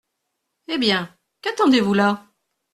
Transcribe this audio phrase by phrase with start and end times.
[0.67, 2.25] Eh bien, qu’attendez-vous là?